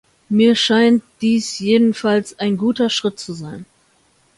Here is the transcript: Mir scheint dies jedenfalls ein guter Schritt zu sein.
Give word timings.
Mir 0.29 0.55
scheint 0.55 1.03
dies 1.21 1.59
jedenfalls 1.59 2.39
ein 2.39 2.57
guter 2.57 2.89
Schritt 2.89 3.19
zu 3.19 3.33
sein. 3.33 3.67